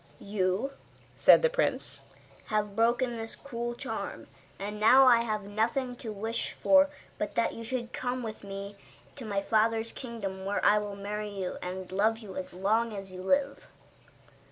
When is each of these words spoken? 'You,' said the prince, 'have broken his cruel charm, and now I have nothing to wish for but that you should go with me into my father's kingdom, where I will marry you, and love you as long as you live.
'You,' 0.17 0.71
said 1.15 1.43
the 1.43 1.49
prince, 1.51 2.01
'have 2.45 2.75
broken 2.75 3.15
his 3.19 3.35
cruel 3.35 3.75
charm, 3.75 4.25
and 4.57 4.79
now 4.79 5.05
I 5.05 5.19
have 5.21 5.43
nothing 5.43 5.95
to 5.97 6.11
wish 6.11 6.53
for 6.53 6.89
but 7.19 7.35
that 7.35 7.53
you 7.53 7.63
should 7.63 7.93
go 7.93 8.19
with 8.19 8.43
me 8.43 8.75
into 9.09 9.25
my 9.25 9.43
father's 9.43 9.91
kingdom, 9.91 10.43
where 10.43 10.65
I 10.65 10.79
will 10.79 10.95
marry 10.95 11.29
you, 11.29 11.57
and 11.61 11.91
love 11.91 12.17
you 12.17 12.35
as 12.35 12.51
long 12.51 12.95
as 12.95 13.11
you 13.11 13.21
live. 13.21 13.67